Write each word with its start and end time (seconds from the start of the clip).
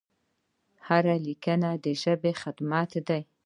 هره 0.87 1.15
لیکنه 1.25 1.69
د 1.83 1.85
ژبې 2.01 2.31
خدمت 2.41 2.91
دی. 3.07 3.21